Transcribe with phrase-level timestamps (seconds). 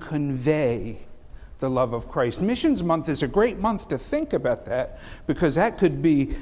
[0.00, 0.98] convey
[1.58, 2.40] the love of Christ.
[2.42, 6.36] Missions Month is a great month to think about that because that could be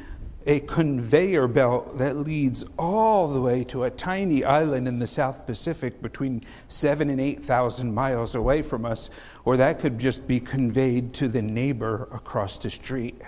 [0.46, 5.46] a conveyor belt that leads all the way to a tiny island in the South
[5.46, 9.10] Pacific between seven and 8,000 miles away from us,
[9.44, 13.20] or that could just be conveyed to the neighbor across the street,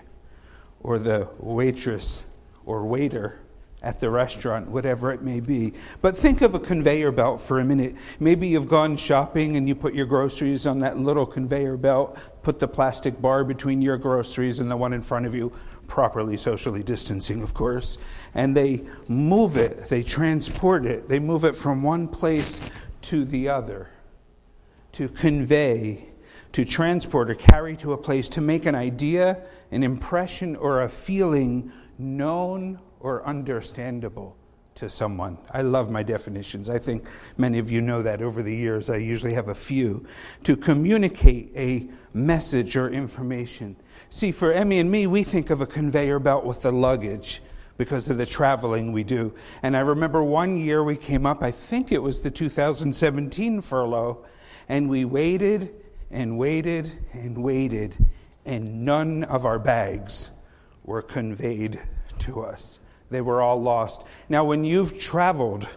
[0.80, 2.24] or the waitress
[2.64, 3.40] or waiter
[3.82, 5.72] at the restaurant, whatever it may be.
[6.02, 7.94] But think of a conveyor belt for a minute.
[8.18, 12.58] Maybe you've gone shopping and you put your groceries on that little conveyor belt, put
[12.58, 15.52] the plastic bar between your groceries and the one in front of you,
[15.86, 17.98] properly socially distancing, of course,
[18.34, 22.60] and they move it, they transport it, they move it from one place
[23.02, 23.88] to the other
[24.92, 26.04] to convey,
[26.50, 30.88] to transport or carry to a place, to make an idea, an impression, or a
[30.88, 34.36] feeling known or understandable
[34.78, 35.36] to someone.
[35.50, 36.70] I love my definitions.
[36.70, 38.88] I think many of you know that over the years.
[38.88, 40.06] I usually have a few.
[40.44, 43.76] To communicate a message or information.
[44.08, 47.42] See, for Emmy and me, we think of a conveyor belt with the luggage
[47.76, 49.34] because of the traveling we do.
[49.62, 54.24] And I remember one year we came up, I think it was the 2017 furlough,
[54.68, 55.74] and we waited
[56.10, 57.96] and waited and waited,
[58.44, 60.30] and none of our bags
[60.84, 61.80] were conveyed
[62.20, 62.80] to us.
[63.10, 64.04] They were all lost.
[64.28, 65.68] Now, when you've traveled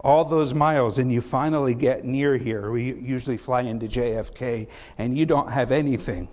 [0.00, 5.16] all those miles and you finally get near here, we usually fly into JFK, and
[5.16, 6.28] you don't have anything.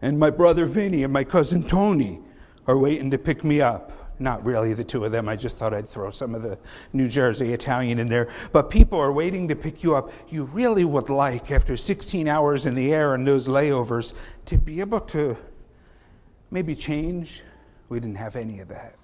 [0.00, 2.20] And my brother Vinny and my cousin Tony
[2.66, 3.92] are waiting to pick me up.
[4.20, 5.28] Not really the two of them.
[5.28, 6.58] I just thought I'd throw some of the
[6.92, 8.28] New Jersey Italian in there.
[8.52, 10.10] But people are waiting to pick you up.
[10.28, 14.14] You really would like, after 16 hours in the air and those layovers,
[14.46, 15.36] to be able to
[16.50, 17.42] maybe change.
[17.88, 18.97] We didn't have any of that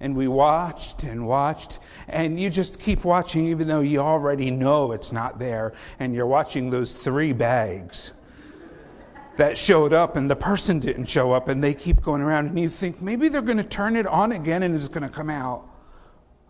[0.00, 4.92] and we watched and watched, and you just keep watching even though you already know
[4.92, 8.12] it's not there, and you're watching those three bags
[9.36, 12.58] that showed up, and the person didn't show up, and they keep going around, and
[12.58, 15.30] you think maybe they're going to turn it on again and it's going to come
[15.30, 15.68] out.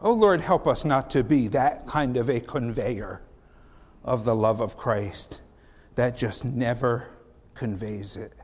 [0.01, 3.23] Oh Lord, help us not to be that kind of a conveyor
[4.05, 5.41] of the love of Christ
[5.97, 7.09] that just never
[7.55, 8.35] conveys it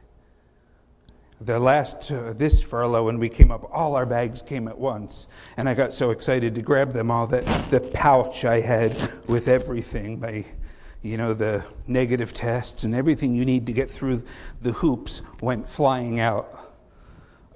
[1.44, 5.28] the last uh, this furlough when we came up all our bags came at once.
[5.56, 9.48] And i got so excited to grab them all that the pouch i had with
[9.48, 10.44] everything my
[11.02, 14.22] you know the negative tests and everything you need to get through
[14.60, 16.58] the hoops went flying out.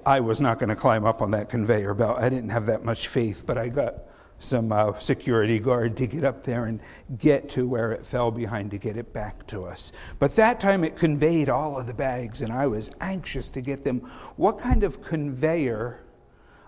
[0.05, 2.19] I was not going to climb up on that conveyor belt.
[2.19, 3.95] I didn't have that much faith but i got
[4.39, 6.81] some uh, security guard to get up there and
[7.19, 9.93] get to where it fell behind to get it back to us.
[10.19, 13.85] But that time it conveyed all of the bags, and I was anxious to get
[13.85, 14.01] them.
[14.37, 16.01] What kind of conveyor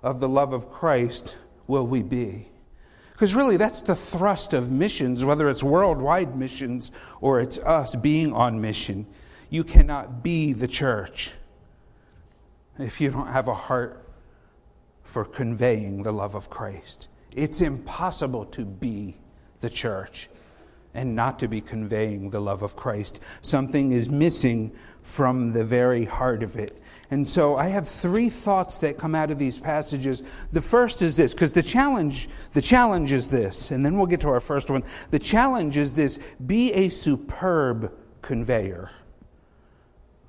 [0.03, 1.37] of the love of Christ
[1.67, 2.49] will we be?
[3.13, 8.33] Because really, that's the thrust of missions, whether it's worldwide missions or it's us being
[8.33, 9.07] on mission.
[9.51, 11.33] You cannot be the church
[12.79, 14.09] if you don't have a heart
[15.03, 17.09] for conveying the love of Christ.
[17.35, 19.17] It's impossible to be
[19.61, 20.29] the church
[20.95, 23.23] and not to be conveying the love of Christ.
[23.43, 24.73] Something is missing
[25.03, 26.83] from the very heart of it.
[27.11, 30.23] And so I have three thoughts that come out of these passages.
[30.53, 34.21] The first is this, because the challenge, the challenge is this, and then we'll get
[34.23, 34.83] to our first one.
[35.11, 38.91] The challenge is this be a superb conveyor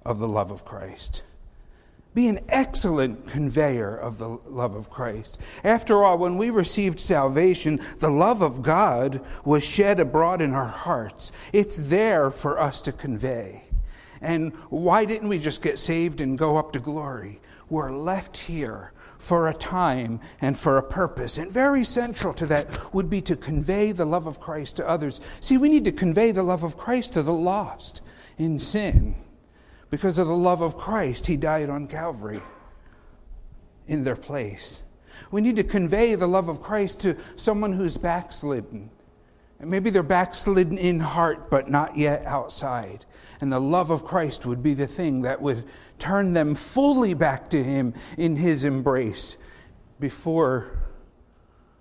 [0.05, 1.23] of the love of Christ.
[2.13, 5.39] Be an excellent conveyor of the love of Christ.
[5.63, 10.67] After all, when we received salvation, the love of God was shed abroad in our
[10.67, 11.31] hearts.
[11.53, 13.65] It's there for us to convey.
[14.21, 17.41] And why didn't we just get saved and go up to glory?
[17.69, 21.37] We're left here for a time and for a purpose.
[21.37, 25.21] And very central to that would be to convey the love of Christ to others.
[25.41, 28.01] See, we need to convey the love of Christ to the lost
[28.37, 29.15] in sin.
[29.89, 32.41] Because of the love of Christ, He died on Calvary
[33.87, 34.79] in their place.
[35.31, 38.91] We need to convey the love of Christ to someone who's backslidden.
[39.59, 43.05] And maybe they're backslidden in heart, but not yet outside.
[43.41, 45.65] And the love of Christ would be the thing that would
[45.97, 49.37] turn them fully back to Him in His embrace
[49.99, 50.79] before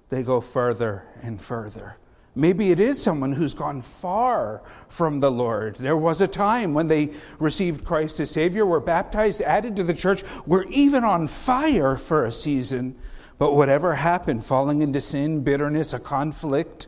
[0.08, 1.96] they go further and further.
[2.38, 5.74] Maybe it is someone who's gone far from the Lord.
[5.74, 9.92] There was a time when they received Christ as Savior, were baptized, added to the
[9.92, 12.94] church, were even on fire for a season.
[13.38, 16.86] But whatever happened, falling into sin, bitterness, a conflict,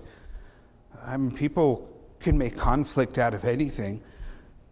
[1.04, 4.02] I mean, people can make conflict out of anything.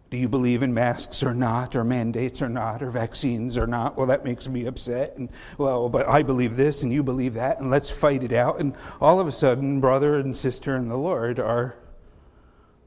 [0.09, 3.95] Do you believe in masks or not, or mandates or not, or vaccines or not?
[3.95, 5.15] Well, that makes me upset.
[5.17, 8.59] And well, but I believe this and you believe that, and let's fight it out.
[8.59, 11.77] And all of a sudden, brother and sister in the Lord are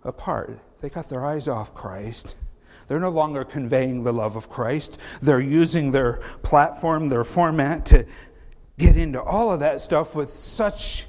[0.05, 0.59] apart.
[0.81, 2.35] they got their eyes off Christ.
[2.89, 4.99] They're no longer conveying the love of Christ.
[5.21, 8.05] They're using their platform, their format to
[8.79, 11.07] get into all of that stuff with such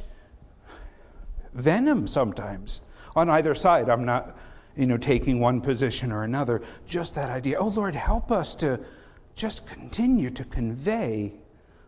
[1.53, 2.81] venom sometimes
[3.15, 3.89] on either side.
[3.89, 4.37] I'm not,
[4.75, 6.61] you know, taking one position or another.
[6.87, 7.57] Just that idea.
[7.57, 8.79] Oh, Lord, help us to
[9.35, 11.33] just continue to convey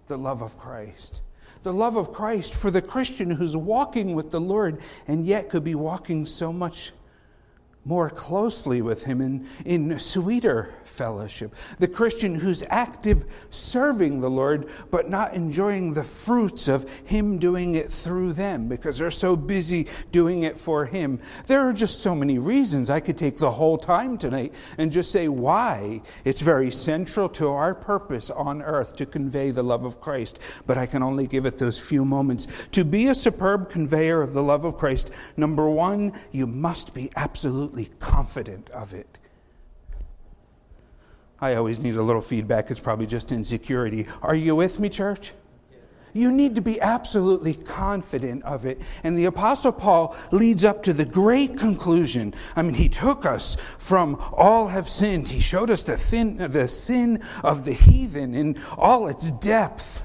[0.08, 1.22] the love of Christ.
[1.64, 5.64] The love of Christ for the Christian who's walking with the Lord and yet could
[5.64, 6.92] be walking so much
[7.86, 11.54] more closely with Him in, in sweeter fellowship.
[11.78, 17.76] The Christian who's active serving the Lord, but not enjoying the fruits of Him doing
[17.76, 21.20] it through them because they're so busy doing it for Him.
[21.46, 22.90] There are just so many reasons.
[22.90, 27.50] I could take the whole time tonight and just say why it's very central to
[27.50, 31.46] our purpose on earth to convey the love of Christ, but I can only give
[31.46, 32.68] it those few moments.
[32.72, 37.12] To be a superb conveyor of the love of Christ, number one, you must be
[37.16, 39.18] absolutely confident of it.
[41.42, 42.72] I always need a little feedback.
[42.72, 44.08] It's probably just insecurity.
[44.22, 45.34] Are you with me, church?
[46.16, 48.82] You need to be absolutely confident of it.
[49.04, 52.34] And the Apostle Paul leads up to the great conclusion.
[52.56, 55.28] I mean, he took us from all have sinned.
[55.28, 60.04] He showed us the, thin, the sin of the heathen in all its depth.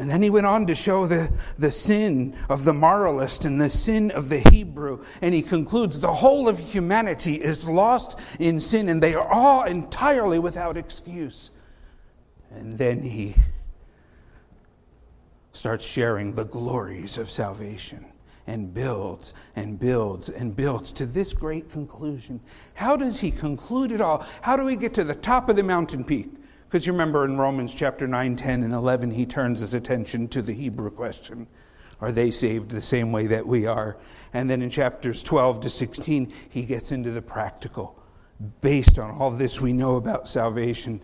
[0.00, 3.68] And then he went on to show the, the sin of the moralist and the
[3.68, 5.04] sin of the Hebrew.
[5.20, 9.64] And he concludes the whole of humanity is lost in sin and they are all
[9.64, 11.50] entirely without excuse.
[12.50, 13.34] And then he
[15.52, 18.06] starts sharing the glories of salvation
[18.46, 22.40] and builds and builds and builds to this great conclusion.
[22.72, 24.26] How does he conclude it all?
[24.40, 26.30] How do we get to the top of the mountain peak?
[26.70, 30.40] Because you remember in Romans chapter 9, 10, and 11, he turns his attention to
[30.40, 31.48] the Hebrew question
[32.00, 33.96] Are they saved the same way that we are?
[34.32, 38.00] And then in chapters 12 to 16, he gets into the practical.
[38.60, 41.00] Based on all this we know about salvation,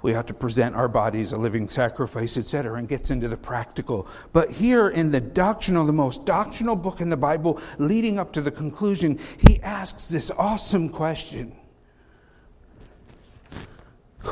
[0.00, 4.08] we ought to present our bodies a living sacrifice, etc., and gets into the practical.
[4.32, 8.40] But here in the doctrinal, the most doctrinal book in the Bible, leading up to
[8.40, 11.54] the conclusion, he asks this awesome question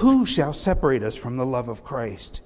[0.00, 2.40] who shall separate us from the love of Christ?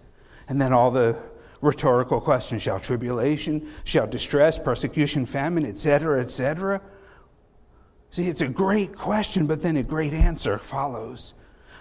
[0.49, 1.17] And then all the
[1.61, 6.83] rhetorical questions shall tribulation, shall distress, persecution, famine, etc., etc.
[8.11, 11.35] See, it's a great question, but then a great answer follows.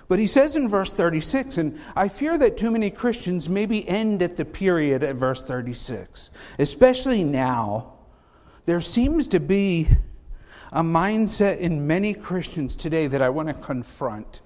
[0.08, 4.22] But he says in verse 36, and I fear that too many Christians maybe end
[4.22, 6.30] at the period at verse 36,
[6.60, 7.94] especially now.
[8.68, 9.90] There seems to be
[10.72, 14.44] a mindset in many Christians today that I want to confront.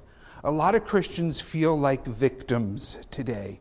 [0.47, 3.59] A lot of Christians feel like victims today.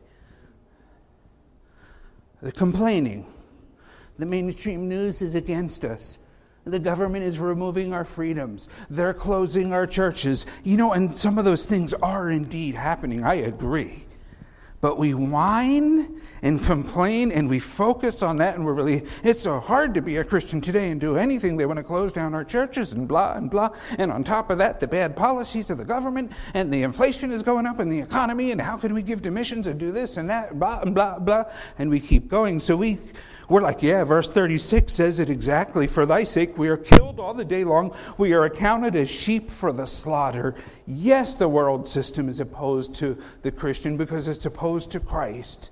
[2.41, 3.25] They're complaining.
[4.17, 6.17] The mainstream news is against us.
[6.63, 8.69] The government is removing our freedoms.
[8.89, 10.45] They're closing our churches.
[10.63, 13.21] You know, and some of those things are indeed happening.
[13.21, 14.05] I agree.
[14.79, 19.59] But we whine and complain and we focus on that and we're really, it's so
[19.59, 21.57] hard to be a Christian today and do anything.
[21.57, 23.69] They want to close down our churches and blah and blah.
[23.97, 27.43] And on top of that, the bad policies of the government and the inflation is
[27.43, 30.17] going up in the economy and how can we give to missions and do this
[30.17, 31.45] and that, blah and blah, blah.
[31.77, 32.59] And we keep going.
[32.59, 32.99] So we,
[33.49, 35.87] we're like, yeah, verse 36 says it exactly.
[35.87, 37.95] For thy sake we are killed all the day long.
[38.17, 40.55] We are accounted as sheep for the slaughter.
[40.85, 45.71] Yes, the world system is opposed to the Christian because it's opposed to Christ.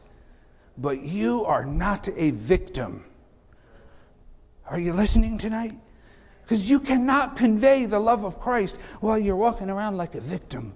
[0.78, 3.06] But you are not a victim.
[4.68, 5.78] Are you listening tonight?
[6.44, 10.74] Because you cannot convey the love of Christ while you're walking around like a victim.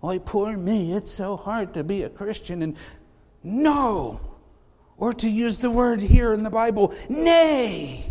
[0.00, 2.62] Why, poor me, it's so hard to be a Christian.
[2.62, 2.76] And
[3.44, 4.20] no,
[4.96, 8.04] or to use the word here in the Bible, nay.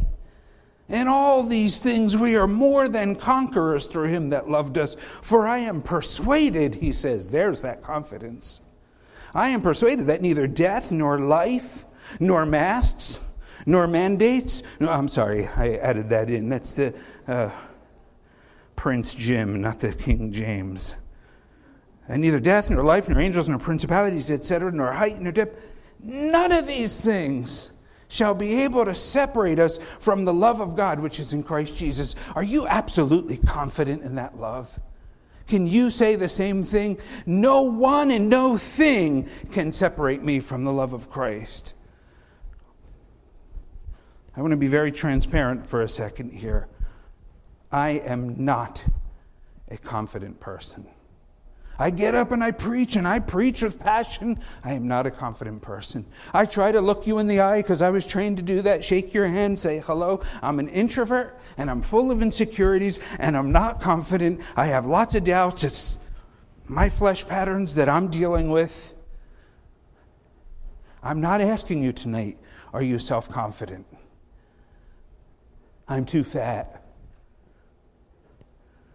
[0.88, 4.96] In all these things we are more than conquerors through him that loved us.
[4.96, 8.62] For I am persuaded, he says, there's that confidence.
[9.34, 11.86] I am persuaded that neither death nor life,
[12.20, 13.20] nor masks,
[13.66, 16.50] nor mandates, no, I'm sorry, I added that in.
[16.50, 16.94] That's the
[17.28, 17.50] uh,
[18.76, 20.96] Prince Jim, not the King James.
[22.08, 25.72] And neither death, nor life, nor angels, nor principalities, etc., nor height, nor depth,
[26.04, 27.72] None of these things
[28.08, 31.78] shall be able to separate us from the love of God which is in Christ
[31.78, 32.16] Jesus.
[32.36, 34.80] Are you absolutely confident in that love?
[35.51, 36.98] Can you say the same thing?
[37.25, 41.74] No one and no thing can separate me from the love of Christ.
[44.34, 46.70] I want to be very transparent for a second here.
[47.70, 48.86] I am not
[49.67, 50.88] a confident person.
[51.82, 54.38] I get up and I preach, and I preach with passion.
[54.64, 56.06] I am not a confident person.
[56.32, 58.84] I try to look you in the eye because I was trained to do that.
[58.84, 60.22] Shake your hand, say hello.
[60.44, 64.42] I'm an introvert, and I'm full of insecurities, and I'm not confident.
[64.56, 65.64] I have lots of doubts.
[65.64, 65.98] It's
[66.68, 68.94] my flesh patterns that I'm dealing with.
[71.02, 72.38] I'm not asking you tonight,
[72.74, 73.88] are you self confident?
[75.88, 76.86] I'm too fat.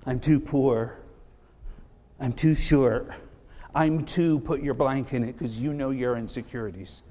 [0.06, 1.00] I'm too poor.
[2.20, 3.14] I'm too sure.
[3.74, 7.02] I'm too put your blank in it because you know your insecurities.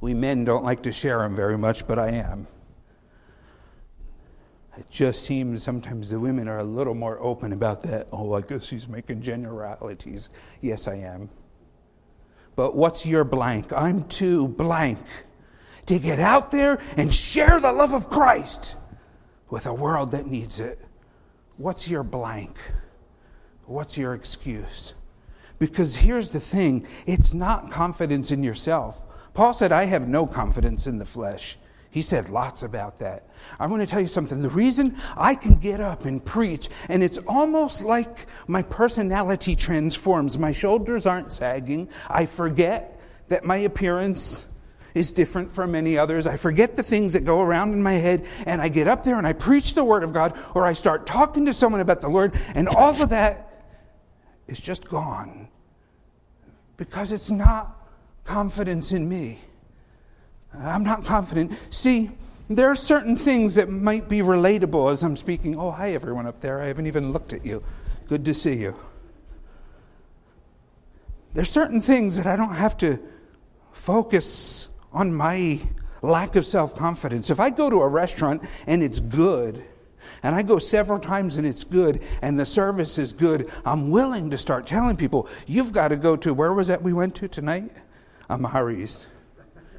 [0.00, 2.46] We men don't like to share them very much, but I am.
[4.76, 8.08] It just seems sometimes the women are a little more open about that.
[8.12, 10.30] Oh, I guess he's making generalities.
[10.60, 11.30] Yes, I am.
[12.56, 13.72] But what's your blank?
[13.72, 14.98] I'm too blank
[15.86, 18.76] to get out there and share the love of Christ
[19.50, 20.80] with a world that needs it.
[21.56, 22.56] What's your blank?
[23.66, 24.94] What's your excuse?
[25.58, 29.02] Because here's the thing it's not confidence in yourself.
[29.34, 31.58] Paul said, I have no confidence in the flesh.
[31.90, 33.28] He said lots about that.
[33.58, 34.42] I want to tell you something.
[34.42, 40.36] The reason I can get up and preach, and it's almost like my personality transforms.
[40.36, 41.88] My shoulders aren't sagging.
[42.10, 44.48] I forget that my appearance
[44.94, 46.26] is different from many others.
[46.26, 49.16] I forget the things that go around in my head, and I get up there
[49.16, 52.08] and I preach the Word of God, or I start talking to someone about the
[52.08, 53.53] Lord, and all of that
[54.46, 55.48] is just gone
[56.76, 57.88] because it's not
[58.24, 59.40] confidence in me.
[60.52, 61.52] I'm not confident.
[61.70, 62.10] See,
[62.48, 65.58] there are certain things that might be relatable as I'm speaking.
[65.58, 66.60] Oh, hi, everyone up there.
[66.60, 67.62] I haven't even looked at you.
[68.08, 68.76] Good to see you.
[71.32, 73.00] There's certain things that I don't have to
[73.72, 75.60] focus on my
[76.02, 77.30] lack of self confidence.
[77.30, 79.64] If I go to a restaurant and it's good,
[80.22, 84.30] and I go several times and it's good, and the service is good, I'm willing
[84.30, 87.28] to start telling people, you've got to go to, where was that we went to
[87.28, 87.70] tonight?
[88.28, 89.06] Amari's.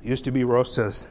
[0.04, 1.08] Used to be Rosa's.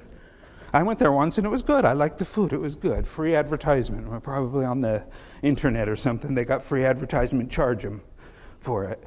[0.72, 1.84] I went there once and it was good.
[1.84, 2.52] I liked the food.
[2.52, 3.06] It was good.
[3.06, 4.22] Free advertisement.
[4.24, 5.04] Probably on the
[5.40, 6.34] internet or something.
[6.34, 7.50] They got free advertisement.
[7.50, 8.02] Charge them
[8.58, 9.02] for it.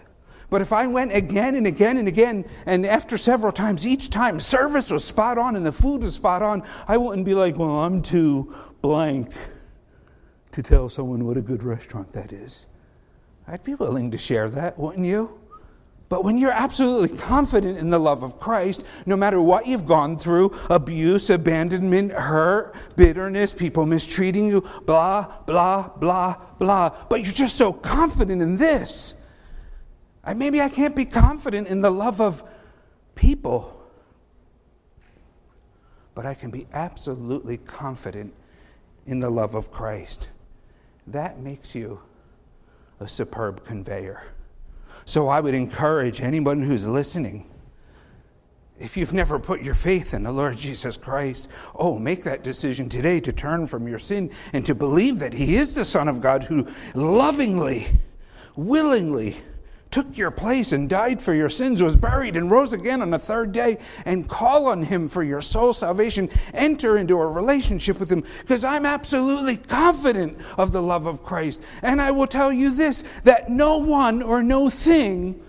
[0.50, 4.40] But if I went again and again and again, and after several times, each time
[4.40, 7.84] service was spot on and the food was spot on, I wouldn't be like, well,
[7.84, 9.34] I'm too blank
[10.58, 12.66] to tell someone what a good restaurant that is.
[13.48, 15.40] I'd be willing to share that, wouldn't you?
[16.10, 20.18] But when you're absolutely confident in the love of Christ, no matter what you've gone
[20.18, 27.56] through abuse, abandonment, hurt, bitterness, people mistreating you, blah, blah, blah, blah but you're just
[27.56, 29.14] so confident in this
[30.24, 32.44] I, maybe I can't be confident in the love of
[33.14, 33.80] people,
[36.16, 38.34] but I can be absolutely confident
[39.06, 40.30] in the love of Christ.
[41.08, 42.02] That makes you
[43.00, 44.34] a superb conveyor.
[45.06, 47.50] So I would encourage anyone who's listening.
[48.80, 52.90] If you've never put your faith in the Lord Jesus Christ, oh, make that decision
[52.90, 56.22] today to turn from your sin and to believe that He is the Son of
[56.22, 57.88] God who lovingly,
[58.56, 59.38] willingly,
[59.92, 63.20] took your place and died for your sins, was buried and rose again on the
[63.20, 66.30] third day, and call on him for your soul salvation.
[66.54, 71.62] Enter into a relationship with him because I'm absolutely confident of the love of Christ.
[71.82, 75.42] And I will tell you this that no one or no thing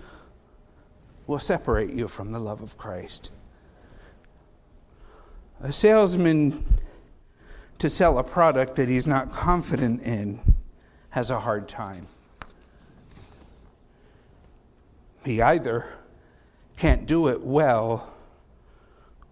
[1.27, 3.31] will separate you from the love of Christ.
[5.61, 6.63] A salesman
[7.77, 10.39] to sell a product that he's not confident in
[11.11, 12.07] has a hard time.
[15.29, 15.85] He either
[16.75, 18.11] can't do it well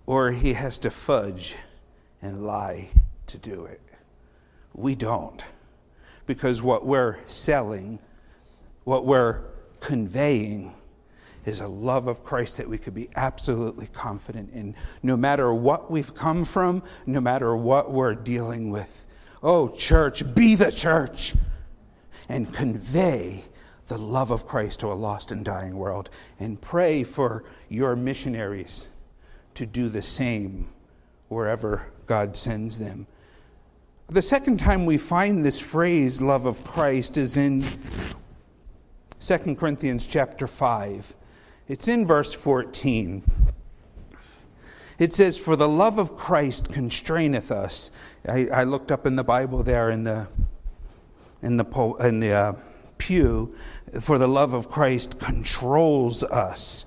[0.06, 1.56] or he has to fudge
[2.22, 2.89] and lie
[3.25, 3.82] to do it.
[4.75, 5.44] We don't.
[6.27, 7.98] Because what we're selling,
[8.84, 9.42] what we're
[9.80, 10.75] conveying,
[11.46, 15.89] is a love of Christ that we could be absolutely confident in, no matter what
[15.89, 19.08] we've come from, no matter what we're dealing with.
[19.42, 21.34] Oh, church, be the church
[22.30, 23.46] and convey
[23.88, 26.10] the love of Christ to a lost and dying world.
[26.39, 28.88] And pray for your missionaries
[29.56, 30.67] to do the same
[31.29, 33.08] wherever God sends them.
[34.08, 37.65] The second time we find this phrase, love of Christ, is in
[39.20, 41.15] 2 Corinthians chapter 5.
[41.67, 43.24] It's in verse 14.
[45.00, 47.91] It says, For the love of Christ constraineth us.
[48.27, 50.27] I, I looked up in the Bible there in the,
[51.41, 52.53] in the, in the uh,
[52.98, 53.56] pew,
[54.00, 56.86] for the love of Christ controls us.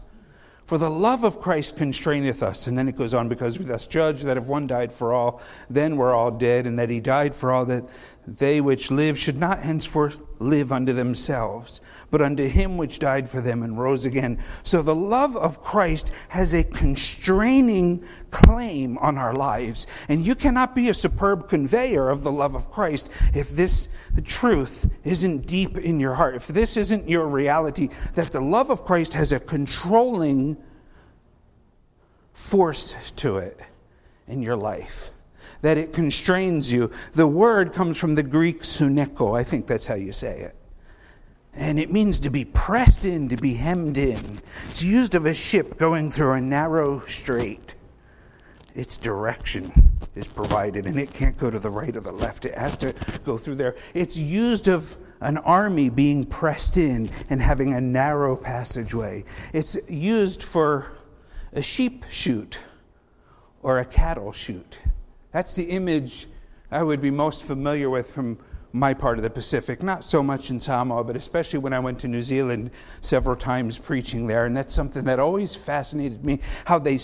[0.67, 2.69] For the love of Christ constraineth us.
[2.69, 5.43] And then it goes on, because we thus judge that if one died for all,
[5.69, 7.89] then we're all dead, and that he died for all, that
[8.27, 11.81] they which live should not henceforth live unto themselves,
[12.11, 14.39] but unto him which died for them and rose again.
[14.63, 19.87] So the love of Christ has a constraining claim on our lives.
[20.09, 23.89] And you cannot be a superb conveyor of the love of Christ if this
[24.25, 28.85] truth isn't deep in your heart, if this isn't your reality, that the love of
[28.85, 30.57] Christ has a controlling
[32.33, 33.61] force to it
[34.27, 35.11] in your life
[35.63, 36.91] that it constrains you.
[37.13, 39.39] The word comes from the Greek suneko.
[39.39, 40.57] I think that's how you say it.
[41.53, 44.39] And it means to be pressed in, to be hemmed in.
[44.71, 47.75] It's used of a ship going through a narrow strait.
[48.75, 49.73] Its direction
[50.15, 52.45] is provided, and it can't go to the right or the left.
[52.45, 53.75] It has to go through there.
[53.95, 59.25] It's used of an army being pressed in and having a narrow passageway.
[59.53, 60.93] It's used for
[61.53, 62.61] a sheep chute
[63.63, 64.79] or a cattle chute.
[65.33, 66.27] That's the image
[66.71, 68.39] I would be most familiar with from
[68.73, 71.99] my part of the Pacific, not so much in Samoa, but especially when I went
[72.01, 72.71] to New Zealand
[73.01, 74.47] several times preaching there.
[74.47, 76.99] And that's something that always fascinated me how they,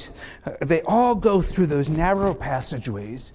[0.44, 3.32] uh, they all go through those narrow passageways.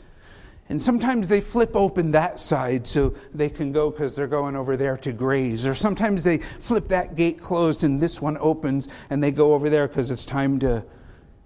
[0.69, 4.77] And sometimes they flip open that side so they can go because they're going over
[4.77, 5.67] there to graze.
[5.67, 9.69] Or sometimes they flip that gate closed and this one opens and they go over
[9.69, 10.85] there because it's time to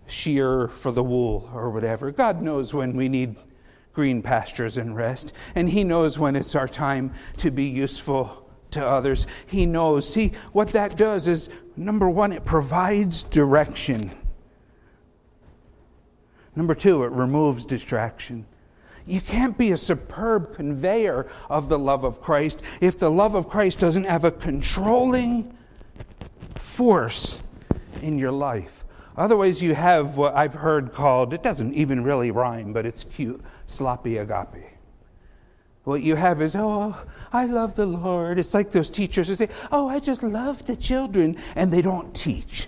[0.08, 2.12] shear for the wool or whatever.
[2.12, 3.36] God knows when we need
[3.94, 8.86] green pastures and rest, and He knows when it's our time to be useful to
[8.86, 9.26] others.
[9.46, 10.08] He knows.
[10.08, 14.12] See, what that does is number one, it provides direction.
[16.56, 18.46] Number two, it removes distraction.
[19.06, 23.48] You can't be a superb conveyor of the love of Christ if the love of
[23.48, 25.56] Christ doesn't have a controlling
[26.56, 27.40] force
[28.02, 28.85] in your life.
[29.18, 33.42] Otherwise, you have what I've heard called, it doesn't even really rhyme, but it's cute,
[33.66, 34.72] sloppy agape.
[35.86, 36.98] What you have is, oh,
[37.32, 38.40] I love the Lord.
[38.40, 42.14] It's like those teachers who say, oh, I just love the children, and they don't
[42.14, 42.68] teach.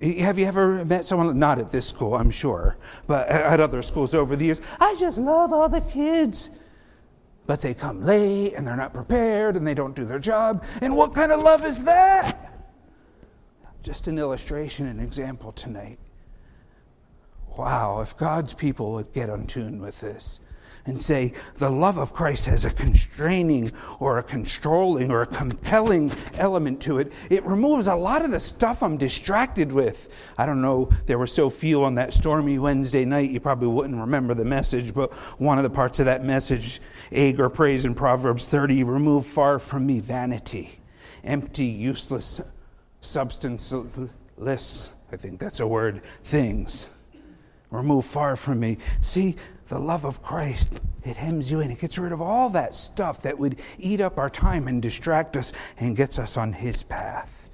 [0.00, 2.76] Have you ever met someone, not at this school, I'm sure,
[3.06, 4.60] but at other schools over the years?
[4.80, 6.50] I just love all the kids.
[7.46, 10.64] But they come late and they're not prepared and they don't do their job.
[10.80, 12.51] And what kind of love is that?
[13.82, 15.98] Just an illustration, an example tonight.
[17.56, 20.38] Wow, if God's people would get on tune with this
[20.86, 26.12] and say the love of Christ has a constraining or a controlling or a compelling
[26.34, 30.14] element to it, it removes a lot of the stuff I'm distracted with.
[30.38, 34.00] I don't know, there were so few on that stormy Wednesday night, you probably wouldn't
[34.00, 38.46] remember the message, but one of the parts of that message, Agur prays in Proverbs
[38.46, 40.78] 30 remove far from me vanity,
[41.24, 42.40] empty, useless
[43.02, 46.86] substanceless, I think that's a word, things.
[47.70, 48.78] Remove far from me.
[49.00, 49.36] See,
[49.68, 51.70] the love of Christ, it hems you in.
[51.70, 55.36] It gets rid of all that stuff that would eat up our time and distract
[55.36, 57.48] us and gets us on His path.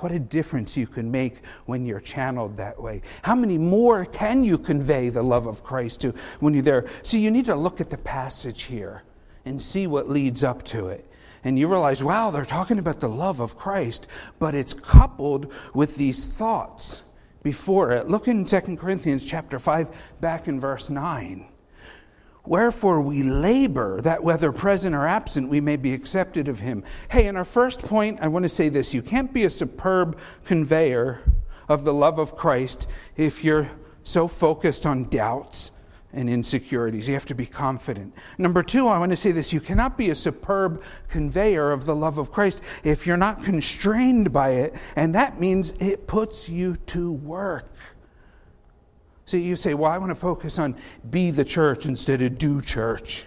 [0.00, 3.02] What a difference you can make when you're channeled that way.
[3.22, 6.88] How many more can you convey the love of Christ to when you're there?
[7.02, 9.02] See, you need to look at the passage here
[9.44, 11.07] and see what leads up to it
[11.44, 14.06] and you realize, wow, they're talking about the love of Christ,
[14.38, 17.02] but it's coupled with these thoughts
[17.42, 18.08] before it.
[18.08, 21.46] Look in 2 Corinthians chapter 5, back in verse 9.
[22.44, 26.82] Wherefore we labor that whether present or absent we may be accepted of him.
[27.10, 30.18] Hey, in our first point, I want to say this you can't be a superb
[30.44, 31.22] conveyor
[31.68, 33.68] of the love of Christ if you're
[34.02, 35.72] so focused on doubts
[36.12, 37.08] and insecurities.
[37.08, 38.14] You have to be confident.
[38.38, 41.94] Number two, I want to say this you cannot be a superb conveyor of the
[41.94, 46.76] love of Christ if you're not constrained by it, and that means it puts you
[46.86, 47.70] to work.
[49.26, 50.76] See, you say, Well, I want to focus on
[51.08, 53.26] be the church instead of do church.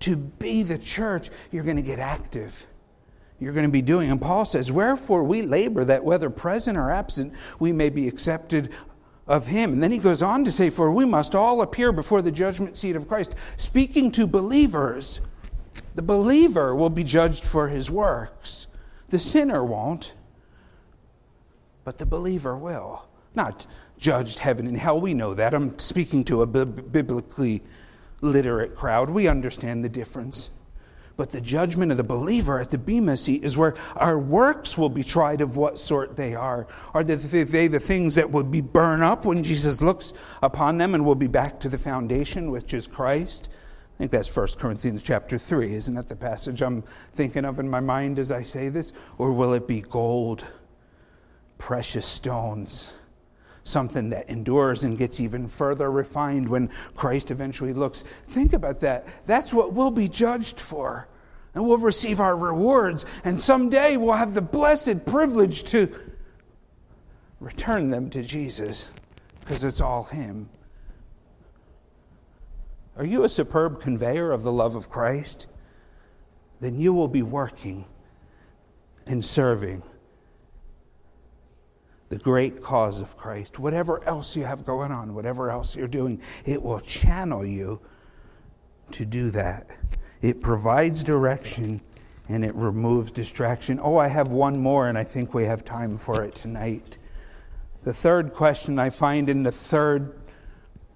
[0.00, 2.66] To be the church, you're going to get active.
[3.40, 4.10] You're going to be doing.
[4.10, 8.70] And Paul says, Wherefore we labor that whether present or absent, we may be accepted
[9.26, 9.72] of him.
[9.72, 12.76] And then he goes on to say, For we must all appear before the judgment
[12.76, 13.34] seat of Christ.
[13.56, 15.20] Speaking to believers,
[15.94, 18.66] the believer will be judged for his works.
[19.08, 20.14] The sinner won't,
[21.84, 23.06] but the believer will.
[23.34, 23.66] Not
[23.98, 25.54] judged heaven and hell, we know that.
[25.54, 27.62] I'm speaking to a biblically
[28.20, 29.10] literate crowd.
[29.10, 30.50] We understand the difference.
[31.16, 34.88] But the judgment of the believer at the Bema seat is where our works will
[34.88, 36.66] be tried of what sort they are.
[36.92, 41.04] Are they the things that will be burned up when Jesus looks upon them and
[41.04, 43.48] will be back to the foundation, which is Christ?
[43.94, 45.72] I think that's 1 Corinthians chapter 3.
[45.72, 48.92] Isn't that the passage I'm thinking of in my mind as I say this?
[49.16, 50.44] Or will it be gold,
[51.58, 52.92] precious stones?
[53.64, 58.02] Something that endures and gets even further refined when Christ eventually looks.
[58.28, 59.08] Think about that.
[59.26, 61.08] That's what we'll be judged for.
[61.54, 65.88] and we'll receive our rewards, and someday we'll have the blessed privilege to
[67.38, 68.90] return them to Jesus
[69.38, 70.48] because it's all Him.
[72.96, 75.46] Are you a superb conveyor of the love of Christ?
[76.60, 77.84] Then you will be working
[79.06, 79.82] and serving
[82.08, 83.58] the great cause of Christ.
[83.58, 87.80] Whatever else you have going on, whatever else you're doing, it will channel you
[88.92, 89.76] to do that.
[90.22, 91.80] It provides direction
[92.28, 93.78] and it removes distraction.
[93.82, 96.96] Oh, I have one more, and I think we have time for it tonight.
[97.82, 100.18] The third question I find in the third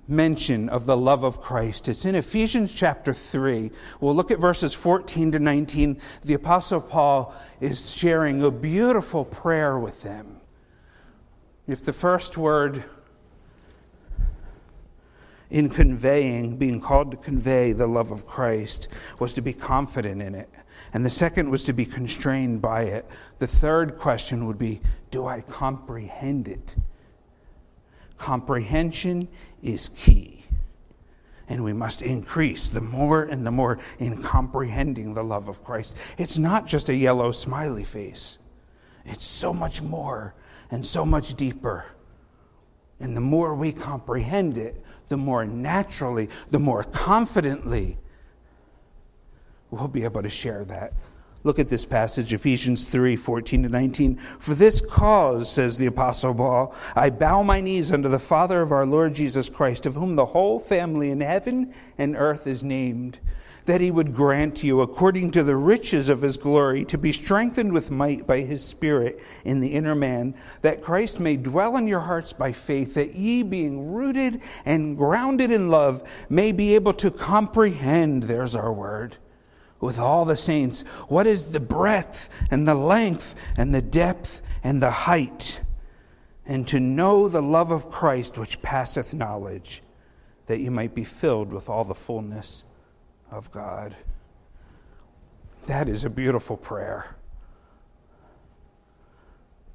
[0.08, 1.86] mention of the love of Christ.
[1.86, 3.70] It's in Ephesians chapter 3.
[4.00, 6.00] We'll look at verses 14 to 19.
[6.24, 10.37] The Apostle Paul is sharing a beautiful prayer with them.
[11.68, 12.82] If the first word
[15.50, 20.34] in conveying, being called to convey the love of Christ, was to be confident in
[20.34, 20.48] it,
[20.94, 23.04] and the second was to be constrained by it,
[23.38, 26.76] the third question would be do I comprehend it?
[28.16, 29.28] Comprehension
[29.62, 30.44] is key.
[31.50, 35.94] And we must increase the more and the more in comprehending the love of Christ.
[36.16, 38.38] It's not just a yellow smiley face,
[39.04, 40.34] it's so much more
[40.70, 41.86] and so much deeper.
[43.00, 47.98] And the more we comprehend it, the more naturally, the more confidently
[49.70, 50.92] we'll be able to share that
[51.44, 54.16] Look at this passage, Ephesians 3 14 to 19.
[54.16, 58.72] For this cause, says the Apostle Paul, I bow my knees unto the Father of
[58.72, 63.20] our Lord Jesus Christ, of whom the whole family in heaven and earth is named,
[63.68, 67.70] that he would grant you, according to the riches of his glory, to be strengthened
[67.70, 72.00] with might by his Spirit in the inner man, that Christ may dwell in your
[72.00, 77.10] hearts by faith, that ye, being rooted and grounded in love, may be able to
[77.10, 79.18] comprehend, there's our word
[79.80, 84.82] with all the saints what is the breadth and the length and the depth and
[84.82, 85.60] the height,
[86.46, 89.82] and to know the love of Christ which passeth knowledge,
[90.46, 92.64] that you might be filled with all the fullness
[93.30, 93.96] of God.
[95.66, 97.16] That is a beautiful prayer.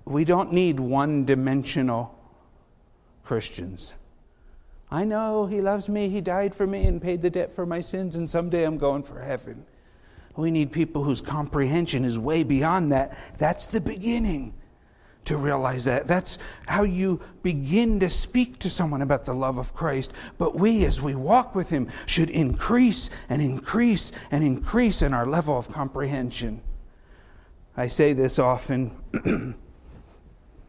[0.06, 2.18] We don't need one dimensional
[3.24, 3.94] Christians.
[4.92, 7.80] I know He loves me, He died for me and paid the debt for my
[7.80, 9.66] sins, and someday I'm going for heaven.
[10.36, 13.18] We need people whose comprehension is way beyond that.
[13.38, 14.56] That's the beginning
[15.26, 16.08] to realize that.
[16.08, 20.14] That's how you begin to speak to someone about the love of Christ.
[20.38, 25.26] But we, as we walk with Him, should increase and increase and increase in our
[25.26, 26.62] level of comprehension.
[27.76, 28.92] I say this often.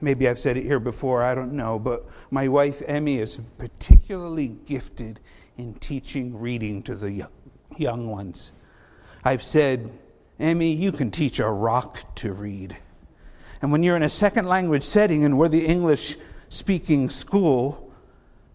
[0.01, 1.79] Maybe I've said it here before, I don't know.
[1.79, 5.21] But my wife, Emmy, is particularly gifted
[5.57, 7.29] in teaching reading to the
[7.77, 8.53] young ones.
[9.25, 9.91] I've said,
[10.39, 12.77] Emmy, you can teach a rock to read.
[13.63, 16.17] And when you're in a second language setting and we're the English
[16.49, 17.93] speaking school,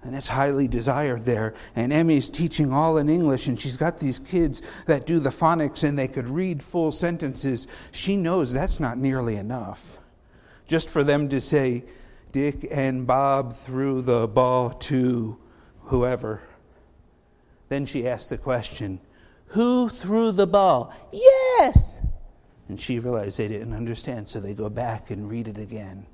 [0.02, 4.20] and it's highly desired there, and Emmy's teaching all in English, and she's got these
[4.20, 8.98] kids that do the phonics and they could read full sentences, she knows that's not
[8.98, 9.98] nearly enough.
[10.68, 11.84] Just for them to say,
[12.32, 15.38] Dick and Bob threw the ball to
[15.86, 16.42] whoever.
[17.68, 19.00] Then she asks the question,
[19.48, 20.94] who threw the ball?
[21.12, 22.02] Yes!
[22.70, 26.06] And she realized they didn't understand, so they go back and read it again.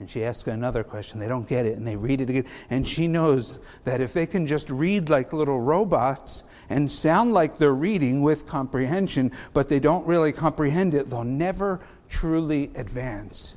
[0.00, 1.20] And she asks another question.
[1.20, 2.46] They don't get it, and they read it again.
[2.68, 7.58] And she knows that if they can just read like little robots and sound like
[7.58, 13.54] they're reading with comprehension, but they don't really comprehend it, they'll never truly advance.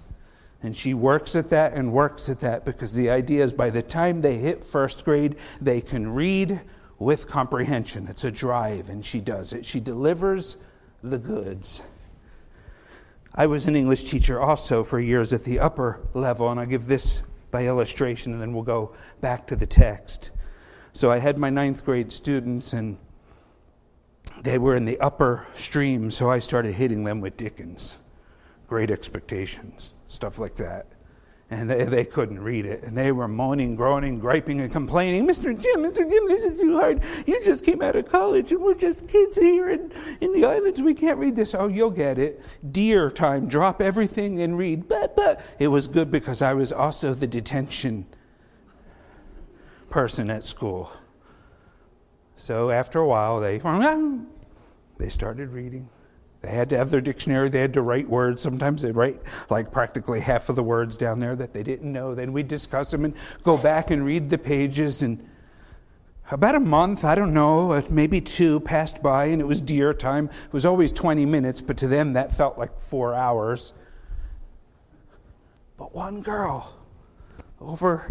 [0.62, 3.82] And she works at that and works at that because the idea is by the
[3.82, 6.62] time they hit first grade, they can read,
[7.00, 8.08] with comprehension.
[8.08, 9.66] It's a drive, and she does it.
[9.66, 10.58] She delivers
[11.04, 11.82] the goods.
[13.34, 16.88] I was an English teacher also for years at the upper level, and I'll give
[16.88, 20.32] this by illustration, and then we'll go back to the text.
[20.94, 22.98] So I had my ninth grade students, and
[24.42, 27.98] they were in the upper stream, so I started hitting them with Dickens.
[28.68, 30.88] Great expectations, stuff like that
[31.50, 32.84] and they, they couldn't read it.
[32.84, 35.46] And they were moaning, groaning, griping, and complaining, Mr.
[35.46, 36.10] Jim, Mr.
[36.10, 37.02] Jim, this is too hard.
[37.26, 40.82] You just came out of college, and we're just kids here in, in the islands.
[40.82, 41.56] We can't read this.
[41.56, 42.44] Oh, you'll get it.
[42.70, 44.90] DEAR time, drop everything and read.
[44.90, 45.42] But, but.
[45.58, 48.06] It was good because I was also the detention
[49.90, 50.92] person at school.
[52.36, 53.60] So after a while, they,
[54.98, 55.88] they started reading.
[56.48, 57.50] They had to have their dictionary.
[57.50, 58.42] They had to write words.
[58.42, 62.16] Sometimes they'd write like practically half of the words down there that they didn't know.
[62.16, 65.02] Then we'd discuss them and go back and read the pages.
[65.02, 65.28] And
[66.32, 69.94] about a month, I don't know, uh, maybe two passed by, and it was DEAR
[69.94, 70.30] time.
[70.46, 73.74] It was always 20 minutes, but to them that felt like four hours.
[75.78, 76.74] But one girl
[77.60, 78.08] over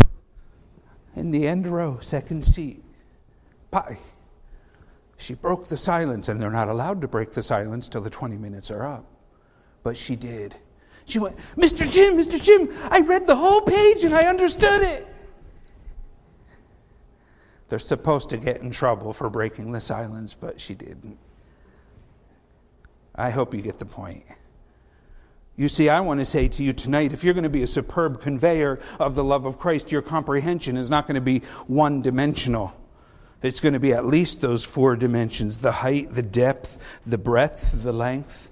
[1.15, 2.85] in the end row, second seat,
[3.71, 3.97] bye.
[5.19, 8.37] She broke the silence, and they're not allowed to break the silence till the 20
[8.37, 9.07] minutes are up.
[9.83, 10.57] But she did.
[11.07, 11.91] She went, Mr.
[11.91, 12.43] Jim, Mr.
[12.43, 15.07] Jim, I read the whole page and I understood it.
[17.69, 21.19] They're supposed to get in trouble for breaking the silence, but she didn't.
[23.15, 24.25] I hope you get the point.
[25.57, 27.69] You see, I want to say to you tonight if you're going to be a
[27.69, 32.03] superb conveyor of the love of Christ, your comprehension is not going to be one
[32.03, 32.75] dimensional.
[33.43, 37.83] It's going to be at least those four dimensions the height, the depth, the breadth,
[37.83, 38.51] the length.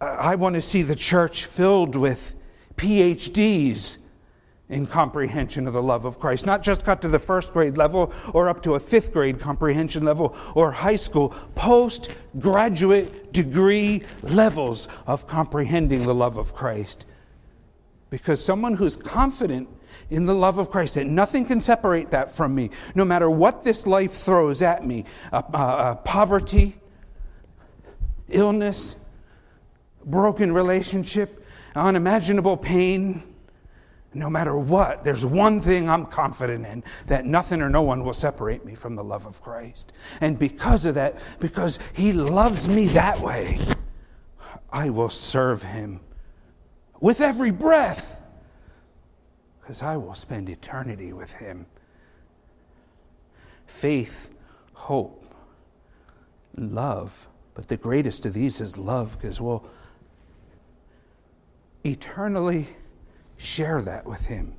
[0.00, 2.34] I want to see the church filled with
[2.76, 3.96] PhDs
[4.68, 6.44] in comprehension of the love of Christ.
[6.44, 10.04] Not just got to the first grade level or up to a fifth grade comprehension
[10.04, 17.06] level or high school, postgraduate degree levels of comprehending the love of Christ.
[18.10, 19.68] Because someone who's confident
[20.10, 23.64] in the love of Christ, that nothing can separate that from me, no matter what
[23.64, 26.76] this life throws at me uh, uh, uh, poverty,
[28.28, 28.96] illness,
[30.04, 33.22] broken relationship, unimaginable pain
[34.16, 38.14] no matter what, there's one thing I'm confident in that nothing or no one will
[38.14, 39.92] separate me from the love of Christ.
[40.20, 43.58] And because of that, because He loves me that way,
[44.72, 46.00] I will serve Him
[46.98, 48.20] with every breath
[49.66, 51.66] because I will spend eternity with Him.
[53.66, 54.30] Faith,
[54.74, 55.24] hope,
[56.56, 57.28] love.
[57.54, 59.66] But the greatest of these is love because we'll
[61.84, 62.68] eternally
[63.36, 64.54] Share that with Him.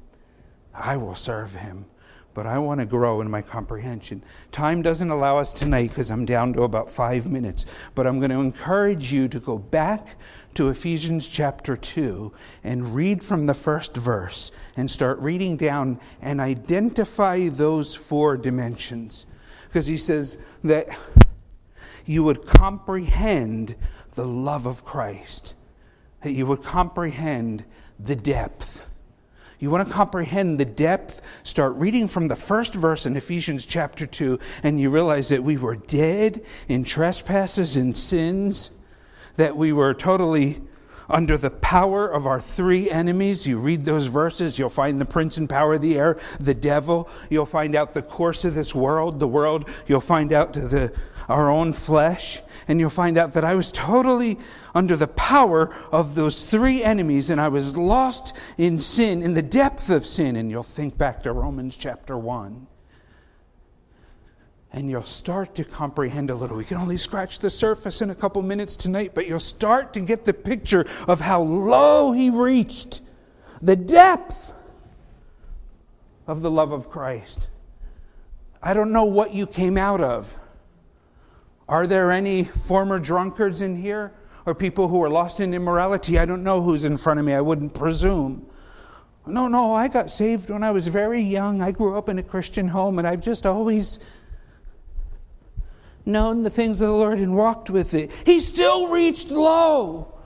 [0.74, 1.86] I will serve Him,
[2.34, 4.24] but I want to grow in my comprehension.
[4.52, 7.66] Time doesn't allow us tonight because I'm down to about five minutes,
[7.96, 10.18] but I'm going to encourage you to go back
[10.58, 16.42] to Ephesians chapter 2 and read from the first verse and start reading down and
[16.42, 19.28] identify those four dimensions.
[19.68, 20.88] Because he says that
[22.08, 23.76] you would comprehend
[24.16, 25.54] the love of Christ,
[26.24, 27.64] that you would comprehend
[28.00, 28.84] the depth.
[29.60, 31.22] You want to comprehend the depth?
[31.44, 35.58] Start reading from the first verse in Ephesians chapter 2, and you realize that we
[35.58, 38.72] were dead in trespasses and sins,
[39.38, 40.62] that we were totally
[41.10, 43.48] under the power of our three enemies.
[43.48, 47.10] You read those verses, you'll find the prince and power of the air, the devil.
[47.30, 49.70] You'll find out the course of this world, the world.
[49.88, 50.94] You'll find out the,
[51.30, 54.38] our own flesh and you'll find out that I was totally
[54.76, 59.42] under the power of those three enemies and I was lost in sin, in the
[59.42, 60.36] depth of sin.
[60.36, 62.68] And you'll think back to Romans chapter 1.
[64.72, 66.58] And you'll start to comprehend a little.
[66.58, 70.02] We can only scratch the surface in a couple minutes tonight, but you'll start to
[70.02, 73.02] get the picture of how low he reached,
[73.62, 74.54] the depth
[76.28, 77.48] of the love of Christ.
[78.62, 80.36] I don't know what you came out of.
[81.70, 84.14] Are there any former drunkards in here?
[84.46, 86.18] Or people who are lost in immorality?
[86.18, 87.34] I don't know who's in front of me.
[87.34, 88.46] I wouldn't presume.
[89.26, 91.62] No, no, I got saved when I was very young.
[91.62, 94.00] I grew up in a Christian home, and I've just always
[96.08, 98.12] known the things of the Lord and walked with it.
[98.26, 100.18] He still reached low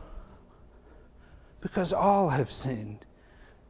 [1.59, 3.05] because all have sinned.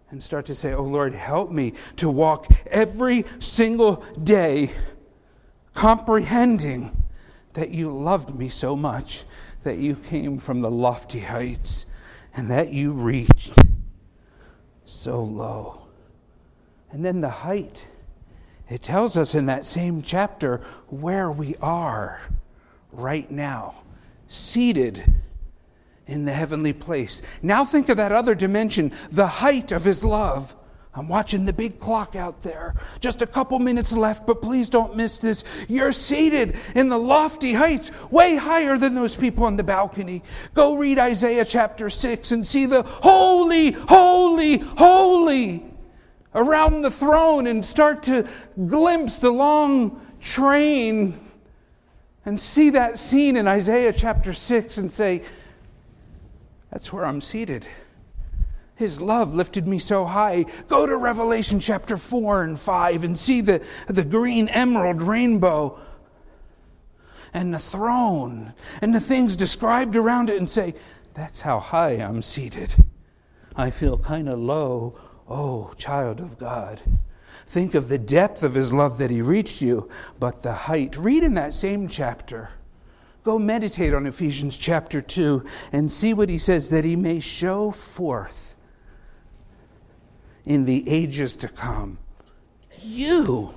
[0.09, 4.71] And start to say, Oh Lord, help me to walk every single day
[5.73, 7.03] comprehending
[7.53, 9.23] that you loved me so much
[9.63, 11.85] that you came from the lofty heights
[12.33, 13.53] and that you reached
[14.85, 15.87] so low.
[16.91, 17.87] And then the height.
[18.71, 22.21] It tells us in that same chapter where we are
[22.93, 23.75] right now,
[24.29, 25.03] seated
[26.07, 27.21] in the heavenly place.
[27.41, 30.55] Now think of that other dimension, the height of his love.
[30.93, 32.75] I'm watching the big clock out there.
[33.01, 35.43] Just a couple minutes left, but please don't miss this.
[35.67, 40.23] You're seated in the lofty heights, way higher than those people on the balcony.
[40.53, 45.70] Go read Isaiah chapter 6 and see the holy, holy, holy
[46.33, 48.27] around the throne and start to
[48.67, 51.19] glimpse the long train
[52.25, 55.23] and see that scene in Isaiah chapter 6 and say,
[56.69, 57.67] That's where I'm seated.
[58.75, 60.45] His love lifted me so high.
[60.67, 65.79] Go to Revelation chapter 4 and 5 and see the, the green emerald rainbow
[67.33, 70.75] and the throne and the things described around it and say,
[71.13, 72.73] That's how high I'm seated.
[73.55, 74.99] I feel kind of low.
[75.33, 76.81] Oh, child of God.
[77.47, 79.89] think of the depth of his love that he reached you,
[80.19, 80.97] but the height.
[80.97, 82.49] Read in that same chapter.
[83.23, 87.71] Go meditate on Ephesians chapter 2 and see what he says that he may show
[87.71, 88.55] forth
[90.45, 91.97] in the ages to come.
[92.81, 93.53] You,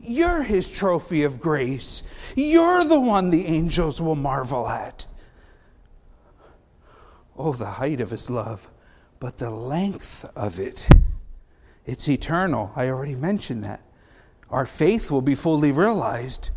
[0.00, 2.02] you're his trophy of grace.
[2.34, 5.06] You're the one the angels will marvel at.
[7.38, 8.68] Oh, the height of his love,
[9.24, 10.86] but the length of it.
[11.86, 12.70] It's eternal.
[12.76, 13.80] I already mentioned that.
[14.50, 16.50] Our faith will be fully realized,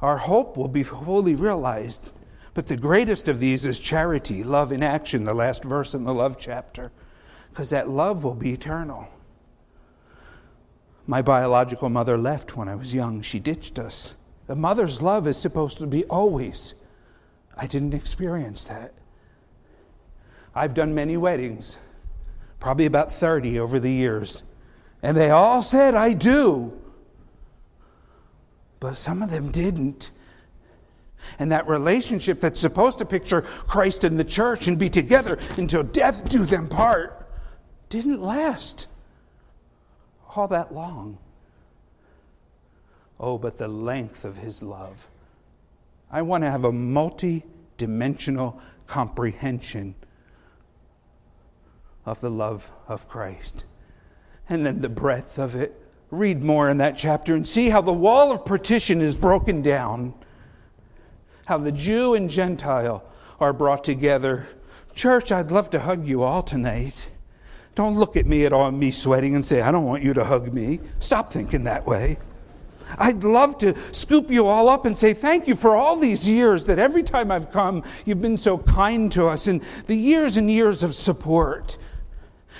[0.00, 2.14] our hope will be fully realized.
[2.54, 6.14] But the greatest of these is charity, love in action, the last verse in the
[6.14, 6.90] love chapter,
[7.50, 9.08] because that love will be eternal.
[11.06, 13.20] My biological mother left when I was young.
[13.20, 14.14] She ditched us.
[14.46, 16.72] The mother's love is supposed to be always.
[17.58, 18.94] I didn't experience that.
[20.54, 21.78] I've done many weddings,
[22.60, 24.42] probably about 30 over the years,
[25.02, 26.80] and they all said, I do.
[28.80, 30.10] But some of them didn't.
[31.38, 35.82] And that relationship that's supposed to picture Christ and the church and be together until
[35.82, 37.26] death do them part
[37.88, 38.88] didn't last
[40.34, 41.18] all that long.
[43.18, 45.08] Oh, but the length of his love.
[46.10, 47.44] I want to have a multi
[47.78, 49.94] dimensional comprehension
[52.06, 53.66] of the love of Christ.
[54.48, 55.82] And then the breadth of it.
[56.10, 60.14] Read more in that chapter and see how the wall of partition is broken down,
[61.46, 63.04] how the Jew and Gentile
[63.40, 64.46] are brought together.
[64.94, 67.10] Church, I'd love to hug you all tonight.
[67.74, 70.24] Don't look at me at all, me sweating, and say, I don't want you to
[70.24, 70.78] hug me.
[71.00, 72.18] Stop thinking that way.
[72.96, 76.66] I'd love to scoop you all up and say thank you for all these years
[76.66, 80.48] that every time I've come, you've been so kind to us, and the years and
[80.48, 81.76] years of support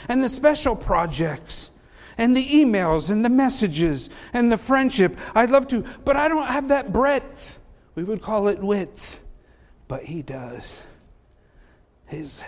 [0.09, 1.71] and the special projects
[2.19, 5.17] and the emails and the messages and the friendship.
[5.35, 7.59] I'd love to, but I don't have that breadth.
[7.95, 9.21] We would call it width,
[9.89, 10.83] but He does.
[12.07, 12.45] His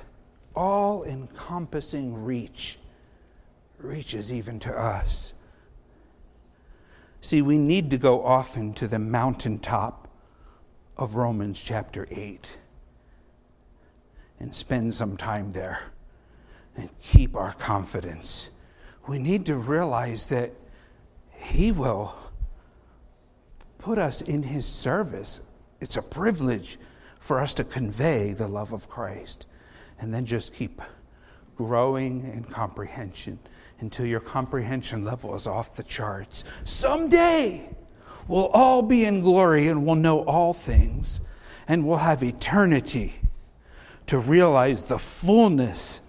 [0.54, 2.78] all encompassing reach
[3.78, 5.34] reaches even to us.
[7.20, 10.08] See, we need to go often to the mountaintop
[10.96, 12.58] of Romans chapter 8
[14.40, 15.92] and spend some time there
[16.78, 18.50] and keep our confidence.
[19.08, 20.52] We need to realize that
[21.32, 22.16] He will
[23.78, 25.40] put us in His service.
[25.80, 26.78] It's a privilege
[27.18, 29.46] for us to convey the love of Christ.
[30.00, 30.80] And then just keep
[31.56, 33.40] growing in comprehension
[33.80, 36.44] until your comprehension level is off the charts.
[36.62, 37.74] Someday,
[38.28, 41.20] we'll all be in glory and we'll know all things
[41.66, 43.14] and we'll have eternity
[44.06, 46.00] to realize the fullness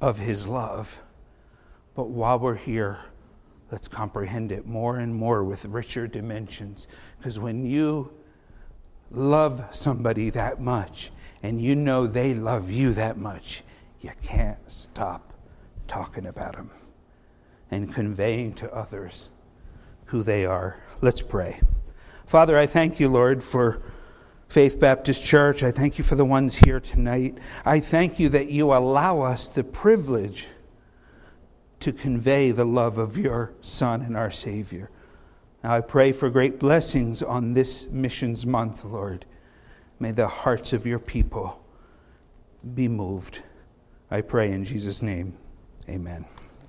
[0.00, 1.02] of His love.
[1.94, 3.00] But while we're here,
[3.70, 6.86] let's comprehend it more and more with richer dimensions.
[7.18, 8.12] Because when you
[9.10, 11.10] love somebody that much
[11.42, 13.62] and you know they love you that much,
[14.00, 15.32] you can't stop
[15.86, 16.70] talking about them
[17.70, 19.28] and conveying to others
[20.06, 20.80] who they are.
[21.00, 21.60] Let's pray.
[22.26, 23.82] Father, I thank you, Lord, for
[24.48, 25.62] Faith Baptist Church.
[25.62, 27.38] I thank you for the ones here tonight.
[27.66, 30.48] I thank you that you allow us the privilege
[31.80, 34.90] to convey the love of your Son and our Savior.
[35.62, 39.26] Now I pray for great blessings on this missions month, Lord.
[40.00, 41.62] May the hearts of your people
[42.74, 43.42] be moved.
[44.10, 45.36] I pray in Jesus' name.
[45.88, 46.24] Amen.